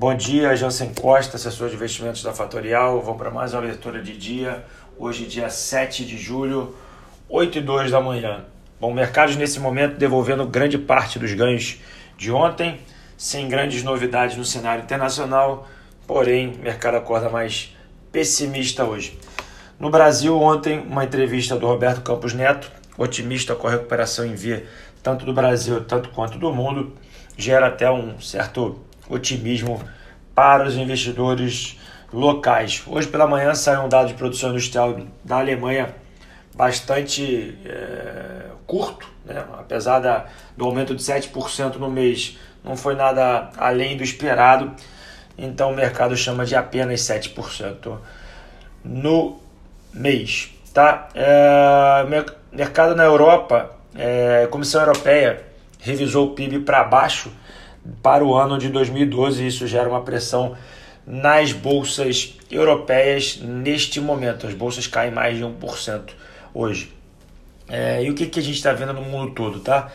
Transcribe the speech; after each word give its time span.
Bom 0.00 0.14
dia, 0.14 0.54
Jansen 0.54 0.94
Costa, 0.94 1.36
assessor 1.36 1.68
de 1.68 1.74
investimentos 1.74 2.22
da 2.22 2.32
Fatorial. 2.32 3.02
Vamos 3.02 3.18
para 3.18 3.32
mais 3.32 3.52
uma 3.52 3.62
leitura 3.62 4.00
de 4.00 4.16
dia. 4.16 4.64
Hoje, 4.96 5.26
dia 5.26 5.50
7 5.50 6.04
de 6.04 6.16
julho, 6.16 6.72
8 7.28 7.58
e 7.58 7.60
2 7.60 7.90
da 7.90 8.00
manhã. 8.00 8.44
Bom, 8.80 8.94
mercados 8.94 9.34
nesse 9.34 9.58
momento 9.58 9.98
devolvendo 9.98 10.46
grande 10.46 10.78
parte 10.78 11.18
dos 11.18 11.34
ganhos 11.34 11.80
de 12.16 12.30
ontem, 12.30 12.78
sem 13.16 13.48
grandes 13.48 13.82
novidades 13.82 14.36
no 14.36 14.44
cenário 14.44 14.84
internacional, 14.84 15.66
porém, 16.06 16.56
mercado 16.62 16.96
acorda 16.96 17.28
mais 17.28 17.76
pessimista 18.12 18.84
hoje. 18.84 19.18
No 19.80 19.90
Brasil, 19.90 20.40
ontem, 20.40 20.78
uma 20.78 21.02
entrevista 21.02 21.56
do 21.56 21.66
Roberto 21.66 22.02
Campos 22.02 22.32
Neto, 22.34 22.70
otimista 22.96 23.56
com 23.56 23.66
a 23.66 23.72
recuperação 23.72 24.24
em 24.24 24.36
via 24.36 24.64
tanto 25.02 25.24
do 25.24 25.32
Brasil 25.32 25.84
tanto 25.84 26.10
quanto 26.10 26.38
do 26.38 26.52
mundo, 26.52 26.92
gera 27.36 27.66
até 27.66 27.90
um 27.90 28.20
certo 28.20 28.86
otimismo 29.08 29.82
para 30.34 30.66
os 30.66 30.76
investidores 30.76 31.78
locais. 32.12 32.82
Hoje 32.86 33.08
pela 33.08 33.26
manhã 33.26 33.54
saiu 33.54 33.82
um 33.82 33.88
dado 33.88 34.08
de 34.08 34.14
produção 34.14 34.50
industrial 34.50 35.00
da 35.24 35.38
Alemanha 35.38 35.94
bastante 36.54 37.56
é, 37.64 38.46
curto, 38.66 39.08
né? 39.24 39.44
apesar 39.58 40.00
da, 40.00 40.26
do 40.56 40.64
aumento 40.64 40.94
de 40.94 41.02
7% 41.02 41.76
no 41.76 41.90
mês, 41.90 42.36
não 42.64 42.76
foi 42.76 42.94
nada 42.94 43.50
além 43.56 43.96
do 43.96 44.02
esperado, 44.02 44.72
então 45.36 45.70
o 45.70 45.74
mercado 45.74 46.16
chama 46.16 46.44
de 46.44 46.56
apenas 46.56 47.00
7% 47.00 47.98
no 48.84 49.38
mês. 49.92 50.52
Tá? 50.74 51.08
É, 51.14 52.04
mercado 52.52 52.94
na 52.94 53.04
Europa, 53.04 53.70
é, 53.94 54.48
Comissão 54.50 54.80
Europeia 54.80 55.44
revisou 55.80 56.28
o 56.28 56.34
PIB 56.34 56.60
para 56.60 56.82
baixo 56.84 57.30
para 58.02 58.24
o 58.24 58.34
ano 58.34 58.58
de 58.58 58.68
2012. 58.68 59.46
Isso 59.46 59.66
gera 59.66 59.88
uma 59.88 60.02
pressão 60.02 60.56
nas 61.06 61.52
bolsas 61.52 62.38
europeias 62.50 63.38
neste 63.40 64.00
momento. 64.00 64.46
As 64.46 64.54
bolsas 64.54 64.86
caem 64.86 65.10
mais 65.10 65.36
de 65.36 65.44
1% 65.44 66.10
hoje. 66.52 66.92
É, 67.68 68.02
e 68.02 68.10
o 68.10 68.14
que, 68.14 68.26
que 68.26 68.40
a 68.40 68.42
gente 68.42 68.56
está 68.56 68.72
vendo 68.72 68.92
no 68.92 69.02
mundo 69.02 69.32
todo? 69.32 69.60
Tá? 69.60 69.90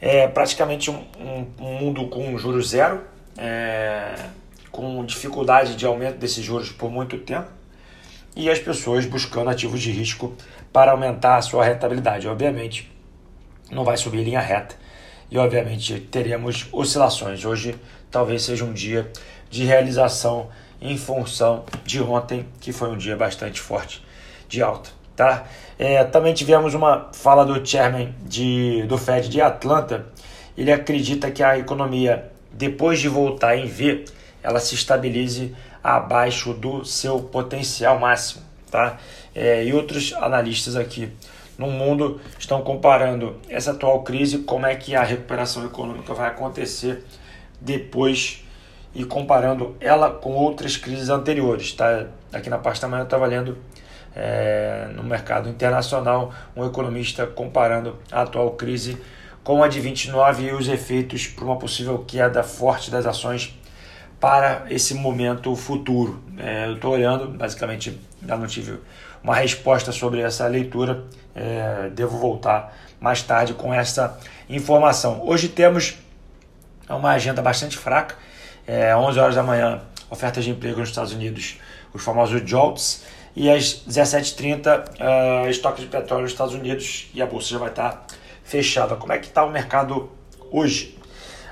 É 0.00 0.28
praticamente 0.28 0.90
um, 0.90 1.04
um, 1.18 1.46
um 1.58 1.78
mundo 1.78 2.06
com 2.08 2.36
juros 2.38 2.70
zero, 2.70 3.00
é, 3.38 4.14
com 4.70 5.04
dificuldade 5.04 5.74
de 5.74 5.86
aumento 5.86 6.18
desses 6.18 6.44
juros 6.44 6.70
por 6.70 6.90
muito 6.90 7.18
tempo, 7.18 7.48
e 8.34 8.50
as 8.50 8.58
pessoas 8.58 9.06
buscando 9.06 9.48
ativos 9.48 9.80
de 9.80 9.90
risco 9.90 10.34
para 10.70 10.92
aumentar 10.92 11.36
a 11.36 11.42
sua 11.42 11.64
rentabilidade. 11.64 12.28
Obviamente, 12.28 12.90
não 13.70 13.82
vai 13.82 13.96
subir 13.96 14.22
linha 14.22 14.40
reta 14.40 14.76
e 15.30 15.38
obviamente 15.38 16.00
teremos 16.00 16.66
oscilações. 16.72 17.44
Hoje 17.44 17.74
talvez 18.10 18.42
seja 18.42 18.64
um 18.64 18.72
dia 18.72 19.10
de 19.50 19.64
realização 19.64 20.48
em 20.80 20.96
função 20.96 21.64
de 21.84 22.00
ontem, 22.00 22.46
que 22.60 22.72
foi 22.72 22.90
um 22.90 22.96
dia 22.96 23.16
bastante 23.16 23.60
forte 23.60 24.04
de 24.48 24.62
alta. 24.62 24.90
Tá? 25.14 25.46
É, 25.78 26.04
também 26.04 26.34
tivemos 26.34 26.74
uma 26.74 27.08
fala 27.12 27.44
do 27.44 27.66
chairman 27.66 28.14
de, 28.22 28.82
do 28.82 28.98
Fed 28.98 29.28
de 29.28 29.40
Atlanta. 29.40 30.06
Ele 30.56 30.70
acredita 30.70 31.30
que 31.30 31.42
a 31.42 31.58
economia, 31.58 32.30
depois 32.52 33.00
de 33.00 33.08
voltar 33.08 33.56
em 33.56 33.66
V, 33.66 34.04
ela 34.42 34.60
se 34.60 34.74
estabilize 34.74 35.54
abaixo 35.82 36.52
do 36.52 36.84
seu 36.84 37.20
potencial 37.20 37.98
máximo. 37.98 38.42
Tá? 38.70 38.98
É, 39.34 39.64
e 39.64 39.72
outros 39.72 40.12
analistas 40.12 40.76
aqui 40.76 41.10
no 41.58 41.68
mundo 41.68 42.20
estão 42.38 42.62
comparando 42.62 43.36
essa 43.48 43.72
atual 43.72 44.02
crise, 44.02 44.38
como 44.38 44.66
é 44.66 44.74
que 44.74 44.94
a 44.94 45.02
recuperação 45.02 45.64
econômica 45.64 46.12
vai 46.14 46.28
acontecer 46.28 47.04
depois 47.60 48.44
e 48.94 49.04
comparando 49.04 49.76
ela 49.80 50.10
com 50.10 50.32
outras 50.32 50.76
crises 50.76 51.08
anteriores. 51.08 51.72
Tá? 51.72 52.06
Aqui 52.32 52.48
na 52.50 52.58
parte 52.58 52.80
da 52.80 52.88
manhã 52.88 53.02
eu 53.02 53.04
estava 53.04 53.26
lendo 53.26 53.58
é, 54.14 54.88
no 54.94 55.02
mercado 55.02 55.48
internacional 55.48 56.32
um 56.56 56.64
economista 56.64 57.26
comparando 57.26 57.96
a 58.10 58.22
atual 58.22 58.52
crise 58.52 58.96
com 59.44 59.62
a 59.62 59.68
de 59.68 59.80
29 59.80 60.46
e 60.46 60.52
os 60.52 60.68
efeitos 60.68 61.26
para 61.26 61.44
uma 61.44 61.56
possível 61.56 61.98
queda 62.06 62.42
forte 62.42 62.90
das 62.90 63.06
ações 63.06 63.56
para 64.26 64.66
esse 64.70 64.92
momento 64.92 65.54
futuro. 65.54 66.20
É, 66.36 66.66
eu 66.66 66.74
estou 66.74 66.94
olhando, 66.94 67.28
basicamente, 67.28 67.96
ainda 68.20 68.36
não 68.36 68.48
tive 68.48 68.80
uma 69.22 69.36
resposta 69.36 69.92
sobre 69.92 70.20
essa 70.20 70.48
leitura, 70.48 71.04
é, 71.32 71.90
devo 71.90 72.18
voltar 72.18 72.76
mais 72.98 73.22
tarde 73.22 73.54
com 73.54 73.72
essa 73.72 74.18
informação. 74.50 75.24
Hoje 75.24 75.48
temos 75.48 75.96
uma 76.88 77.12
agenda 77.12 77.40
bastante 77.40 77.78
fraca, 77.78 78.16
é, 78.66 78.96
11 78.96 79.16
horas 79.16 79.34
da 79.36 79.44
manhã, 79.44 79.82
ofertas 80.10 80.42
de 80.42 80.50
emprego 80.50 80.80
nos 80.80 80.88
Estados 80.88 81.12
Unidos, 81.12 81.60
os 81.94 82.02
famosos 82.02 82.42
JOLTS, 82.44 83.04
e 83.36 83.48
às 83.48 83.84
17h30, 83.88 85.44
uh, 85.46 85.48
estoque 85.48 85.82
de 85.82 85.86
petróleo 85.86 86.22
nos 86.22 86.32
Estados 86.32 86.52
Unidos 86.52 87.08
e 87.14 87.22
a 87.22 87.26
bolsa 87.26 87.50
já 87.50 87.58
vai 87.58 87.68
estar 87.68 88.04
fechada. 88.42 88.96
Como 88.96 89.12
é 89.12 89.18
que 89.18 89.26
está 89.26 89.44
o 89.44 89.52
mercado 89.52 90.10
hoje? 90.50 90.98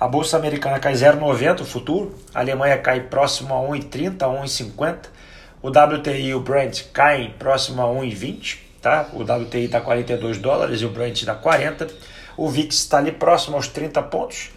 A 0.00 0.06
bolsa 0.06 0.36
americana 0.36 0.78
cai 0.78 0.92
0,90 0.92 1.62
o 1.62 1.64
futuro, 1.64 2.14
a 2.32 2.38
Alemanha 2.38 2.78
cai 2.78 3.00
próximo 3.00 3.52
a 3.52 3.58
1,30, 3.58 4.18
1,50. 4.18 4.96
O 5.60 5.70
WTI 5.70 6.26
e 6.28 6.34
o 6.34 6.40
Brent 6.40 6.84
caem 6.92 7.30
próximo 7.36 7.82
a 7.82 7.86
1,20, 7.86 8.58
tá? 8.80 9.08
O 9.12 9.22
WTI 9.22 9.64
está 9.64 9.80
42 9.80 10.38
dólares 10.38 10.80
e 10.80 10.84
o 10.84 10.88
Brent 10.88 11.16
está 11.20 11.34
40. 11.34 11.88
O 12.36 12.48
VIX 12.48 12.76
está 12.76 12.98
ali 12.98 13.10
próximo 13.10 13.56
aos 13.56 13.66
30 13.66 14.00
pontos. 14.04 14.50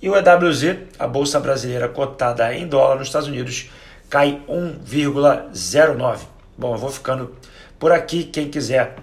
E 0.00 0.08
o 0.08 0.16
EWZ, 0.16 0.78
a 0.98 1.06
bolsa 1.06 1.38
brasileira 1.38 1.86
cotada 1.86 2.54
em 2.54 2.66
dólar 2.66 2.96
nos 2.96 3.08
Estados 3.08 3.28
Unidos, 3.28 3.68
cai 4.08 4.42
1,09. 4.48 6.20
Bom, 6.56 6.72
eu 6.72 6.78
vou 6.78 6.90
ficando 6.90 7.36
por 7.78 7.92
aqui. 7.92 8.24
Quem 8.24 8.48
quiser 8.48 8.96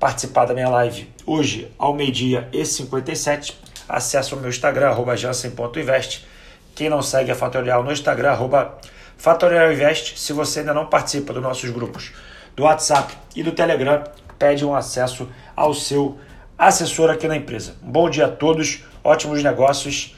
participar 0.00 0.46
da 0.46 0.54
minha 0.54 0.68
live 0.68 1.08
hoje 1.24 1.70
ao 1.78 1.94
meio-dia 1.94 2.48
e 2.52 2.66
57, 2.66 3.56
acesse 3.88 4.34
o 4.34 4.36
meu 4.36 4.50
Instagram, 4.50 4.88
arroba 4.88 5.16
jansen.invest. 5.16 6.26
Quem 6.74 6.88
não 6.88 7.02
segue 7.02 7.30
a 7.30 7.34
Fatorial 7.34 7.82
no 7.82 7.92
Instagram, 7.92 8.30
arroba 8.30 8.78
fatorialinvest. 9.16 10.18
Se 10.18 10.32
você 10.32 10.60
ainda 10.60 10.72
não 10.72 10.86
participa 10.86 11.32
dos 11.32 11.42
nossos 11.42 11.68
grupos 11.70 12.12
do 12.54 12.62
WhatsApp 12.62 13.14
e 13.34 13.42
do 13.42 13.52
Telegram, 13.52 14.04
pede 14.38 14.64
um 14.64 14.74
acesso 14.74 15.28
ao 15.56 15.74
seu 15.74 16.18
assessor 16.56 17.10
aqui 17.10 17.26
na 17.26 17.36
empresa. 17.36 17.74
Um 17.82 17.90
bom 17.90 18.08
dia 18.08 18.26
a 18.26 18.30
todos, 18.30 18.84
ótimos 19.02 19.42
negócios 19.42 20.16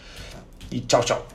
e 0.71 0.81
tchau, 0.81 1.03
tchau. 1.03 1.31